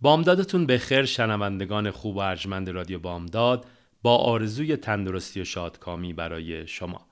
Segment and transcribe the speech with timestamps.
[0.00, 3.66] بامدادتون به خیر شنوندگان خوب و ارجمند رادیو بامداد
[4.02, 7.06] با آرزوی تندرستی و شادکامی برای شما.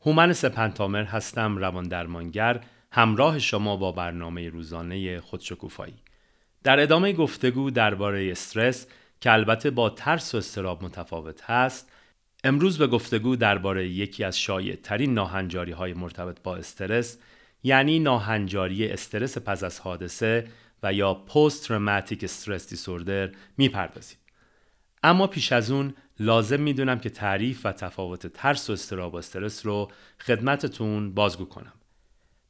[0.00, 2.60] هومن سپنتامر هستم روان درمانگر
[2.92, 5.94] همراه شما با برنامه روزانه خودشکوفایی.
[6.64, 8.86] در ادامه گفتگو درباره استرس
[9.20, 11.92] که البته با ترس و استراب متفاوت هست
[12.44, 17.18] امروز به گفتگو درباره یکی از شایع ترین ناهنجاری های مرتبط با استرس
[17.62, 20.48] یعنی ناهنجاری استرس پس از حادثه
[20.82, 24.18] و یا پست تروماتیک استرس دیسوردر می‌پردازیم.
[25.02, 29.66] اما پیش از اون لازم می‌دونم که تعریف و تفاوت ترس و استراب و استرس
[29.66, 31.72] رو خدمتتون بازگو کنم.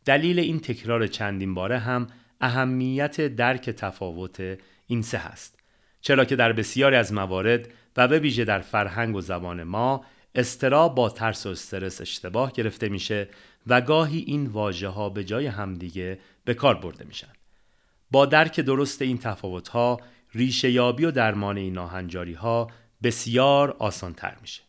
[0.04, 2.06] دلیل این تکرار چندین باره هم
[2.40, 5.58] اهمیت درک تفاوت این سه هست.
[6.00, 10.94] چرا که در بسیاری از موارد و به ویژه در فرهنگ و زبان ما استراب
[10.94, 13.28] با ترس و استرس اشتباه گرفته میشه
[13.66, 17.32] و گاهی این واژه ها به جای همدیگه به کار برده میشن.
[18.12, 20.00] با درک درست این تفاوت ها
[20.34, 22.70] ریشه یابی و درمان این ناهنجاری ها
[23.02, 24.62] بسیار آسان تر میشه.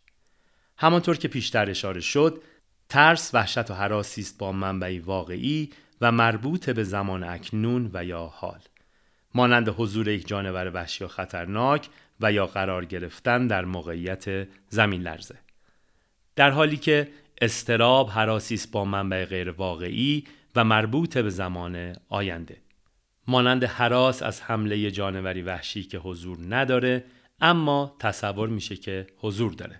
[0.78, 2.44] همانطور که پیشتر اشاره شد
[2.90, 5.70] ترس وحشت و حراسی است با منبعی واقعی
[6.02, 8.60] و مربوط به زمان اکنون و یا حال.
[9.36, 11.90] مانند حضور یک جانور وحشی و خطرناک
[12.20, 15.36] و یا قرار گرفتن در موقعیت زمین لرزه.
[16.36, 17.10] در حالی که
[17.42, 20.24] استراب حراسی است با منبع غیر واقعی
[20.56, 22.58] و مربوط به زمان آینده.
[23.28, 27.04] مانند حراس از حمله جانوری وحشی که حضور نداره
[27.42, 29.80] اما تصور میشه که حضور داره.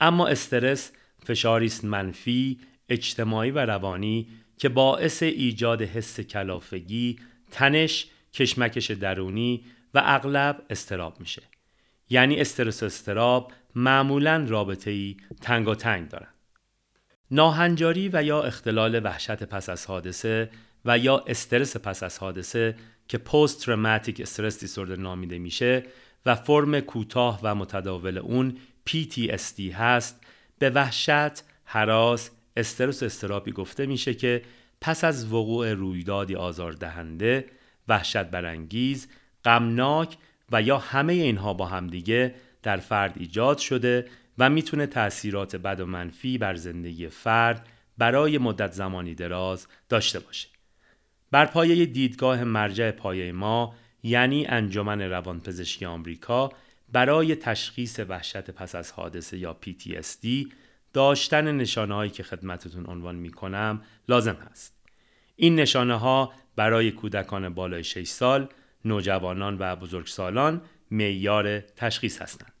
[0.00, 0.92] اما استرس
[1.24, 4.28] فشاری است منفی اجتماعی و روانی
[4.58, 7.18] که باعث ایجاد حس کلافگی
[7.50, 11.42] تنش کشمکش درونی و اغلب استراب میشه.
[12.10, 16.28] یعنی استرس و استراب معمولا رابطه ای تنگ تنگ دارن.
[17.30, 20.50] ناهنجاری و یا اختلال وحشت پس از حادثه
[20.84, 22.76] و یا استرس پس از حادثه
[23.08, 25.82] که پست تروماتیک استرس دیسوردر نامیده میشه
[26.26, 28.56] و فرم کوتاه و متداول اون
[28.90, 30.20] PTSD هست
[30.58, 34.42] به وحشت، حراس، استرس و استرابی گفته میشه که
[34.80, 37.44] پس از وقوع رویدادی آزاردهنده،
[37.88, 39.08] وحشت برانگیز،
[39.44, 40.16] غمناک
[40.52, 44.08] و یا همه اینها با همدیگه در فرد ایجاد شده
[44.38, 47.66] و می‌تونه تأثیرات بد و منفی بر زندگی فرد
[47.98, 50.48] برای مدت زمانی دراز داشته باشه.
[51.30, 56.52] بر پایه دیدگاه مرجع پایه ما یعنی انجمن روانپزشکی آمریکا
[56.92, 60.52] برای تشخیص وحشت پس از حادثه یا PTSD
[60.92, 64.74] داشتن نشانه هایی که خدمتتون عنوان می کنم لازم هست.
[65.36, 68.48] این نشانه ها برای کودکان بالای 6 سال،
[68.84, 72.52] نوجوانان و بزرگسالان معیار تشخیص هستند.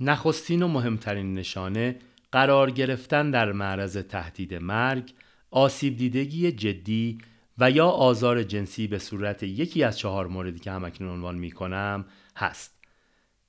[0.00, 1.96] نخستین و مهمترین نشانه
[2.32, 5.12] قرار گرفتن در معرض تهدید مرگ،
[5.56, 7.18] آسیب دیدگی جدی
[7.58, 12.04] و یا آزار جنسی به صورت یکی از چهار موردی که همکنون عنوان می کنم
[12.36, 12.74] هست.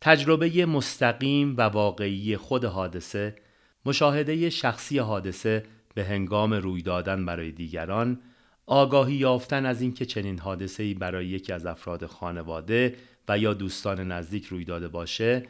[0.02, 3.36] تجربه مستقیم و واقعی خود حادثه،
[3.86, 5.64] مشاهده شخصی حادثه
[5.96, 8.20] به هنگام روی دادن برای دیگران،
[8.66, 12.96] آگاهی یافتن از اینکه چنین حادثه‌ای برای یکی از افراد خانواده
[13.30, 15.44] و یا دوستان نزدیک روی داده باشه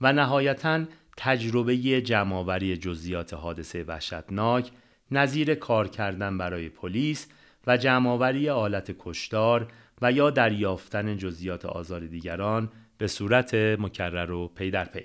[0.00, 0.84] و نهایتا
[1.16, 4.70] تجربه جمعآوری جزئیات حادثه وحشتناک
[5.10, 7.28] نظیر کار کردن برای پلیس
[7.66, 9.72] و جمعآوری آلت کشتار
[10.02, 15.04] و یا دریافتن جزئیات آزار دیگران به صورت مکرر و پی در پی.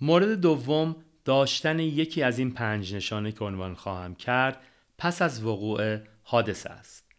[0.00, 4.62] مورد دوم داشتن یکی از این پنج نشانه که عنوان خواهم کرد
[4.98, 7.12] پس از وقوع حادثه است.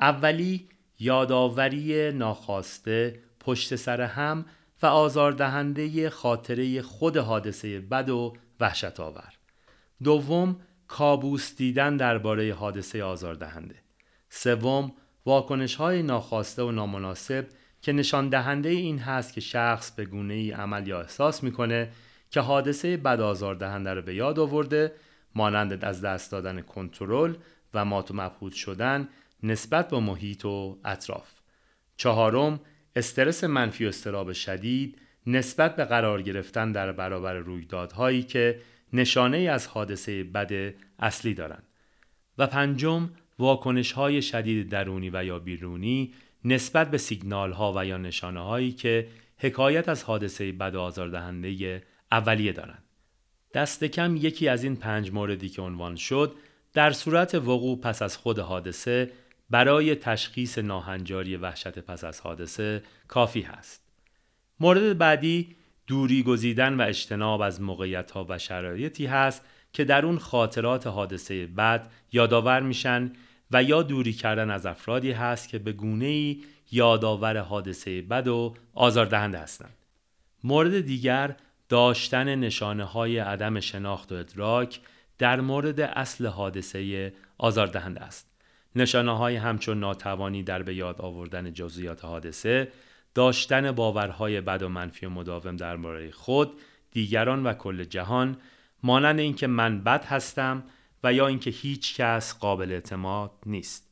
[0.00, 0.68] اولی
[0.98, 4.44] یادآوری ناخواسته پشت سر هم
[4.82, 9.41] و آزاردهنده خاطره خود حادثه بد و وحشت آور.
[10.04, 10.56] دوم
[10.88, 13.74] کابوس دیدن درباره حادثه آزاردهنده.
[14.28, 14.92] سوم
[15.26, 17.46] واکنش های ناخواسته و نامناسب
[17.82, 21.92] که نشان دهنده این هست که شخص به گونه ای عمل یا احساس می‌کنه
[22.30, 24.92] که حادثه بد آزاردهنده رو به یاد آورده
[25.34, 27.34] مانند از دست دادن کنترل
[27.74, 29.08] و مات و مبهوت شدن
[29.42, 31.30] نسبت به محیط و اطراف.
[31.96, 32.60] چهارم
[32.96, 38.60] استرس منفی و استراب شدید نسبت به قرار گرفتن در برابر رویدادهایی که
[38.92, 41.66] نشانه ای از حادثه بد اصلی دارند.
[42.38, 47.96] و پنجم واکنش های شدید درونی و یا بیرونی نسبت به سیگنال ها و یا
[47.96, 49.08] نشانه هایی که
[49.38, 52.82] حکایت از حادثه بد آزاردهنده اولیه دارند.
[53.54, 56.36] دست کم یکی از این پنج موردی که عنوان شد
[56.72, 59.10] در صورت وقوع پس از خود حادثه
[59.50, 63.82] برای تشخیص ناهنجاری وحشت پس از حادثه کافی هست.
[64.60, 65.56] مورد بعدی
[65.92, 71.46] دوری گزیدن و اجتناب از موقعیت ها و شرایطی هست که در اون خاطرات حادثه
[71.46, 73.12] بد یادآور میشن
[73.50, 78.54] و یا دوری کردن از افرادی هست که به گونه ای یادآور حادثه بد و
[78.74, 79.74] آزاردهنده هستند.
[80.44, 81.36] مورد دیگر
[81.68, 84.80] داشتن نشانه های عدم شناخت و ادراک
[85.18, 88.30] در مورد اصل حادثه آزاردهنده است.
[88.76, 92.68] نشانه های همچون ناتوانی در به یاد آوردن جزئیات حادثه،
[93.14, 96.60] داشتن باورهای بد و منفی و مداوم درباره خود،
[96.90, 98.36] دیگران و کل جهان،
[98.82, 100.64] مانند اینکه من بد هستم
[101.04, 103.88] و یا اینکه هیچ کس قابل اعتماد نیست.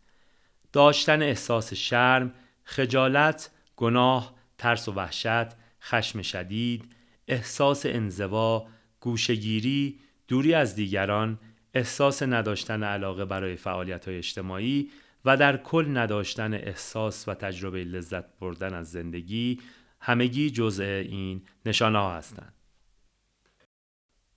[0.73, 2.35] داشتن احساس شرم،
[2.65, 5.47] خجالت، گناه، ترس و وحشت،
[5.83, 6.93] خشم شدید،
[7.29, 8.67] احساس انزوا،
[9.01, 11.39] گوشگیری، دوری از دیگران،
[11.75, 14.91] احساس نداشتن علاقه برای فعالیت های اجتماعی
[15.25, 19.61] و در کل نداشتن احساس و تجربه لذت بردن از زندگی
[20.01, 22.55] همگی جزء این نشانه ها هستند.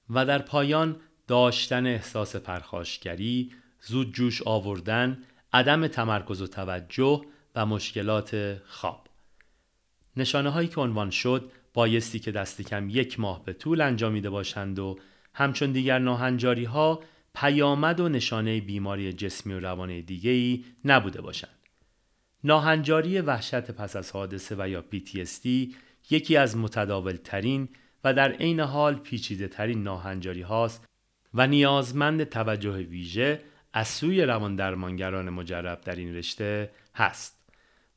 [0.09, 0.95] و در پایان
[1.27, 3.51] داشتن احساس پرخاشگری،
[3.81, 7.21] زود جوش آوردن، عدم تمرکز و توجه
[7.55, 9.07] و مشکلات خواب.
[10.17, 14.79] نشانه هایی که عنوان شد بایستی که دست کم یک ماه به طول انجامیده باشند
[14.79, 14.99] و
[15.33, 17.03] همچون دیگر ناهنجاری ها
[17.35, 21.59] پیامد و نشانه بیماری جسمی و روانی دیگری نبوده باشند.
[22.43, 25.75] ناهنجاری وحشت پس از حادثه و یا PTSD
[26.09, 27.69] یکی از متداول ترین
[28.03, 30.85] و در عین حال پیچیده ترین ناهنجاری هاست
[31.33, 33.41] و نیازمند توجه ویژه
[33.73, 37.49] از سوی روان درمانگران مجرب در این رشته هست.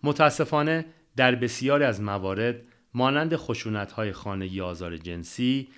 [0.02, 0.84] متاسفانه
[1.16, 2.62] در بسیاری از موارد
[2.94, 5.68] مانند خشونت های خانگی آزار جنسی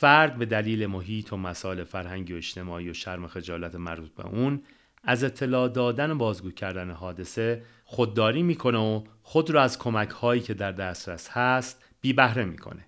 [0.00, 4.62] فرد به دلیل محیط و مسائل فرهنگی و اجتماعی و شرم خجالت مربوط به اون
[5.04, 10.40] از اطلاع دادن و بازگو کردن حادثه خودداری می‌کنه و خود را از کمک هایی
[10.40, 12.86] که در دسترس هست بی بهره می‌کنه.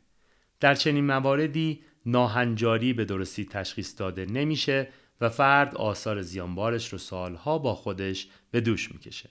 [0.60, 4.88] در چنین مواردی ناهنجاری به درستی تشخیص داده نمیشه
[5.20, 9.30] و فرد آثار زیانبارش رو سالها با خودش به دوش می‌کشه.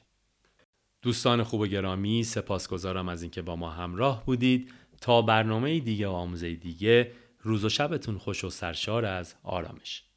[1.02, 4.72] دوستان خوب و گرامی سپاسگزارم از اینکه با ما همراه بودید
[5.02, 7.12] تا برنامه دیگه و آموزه دیگه
[7.42, 10.09] روز و شبتون خوش و سرشار از آرامش.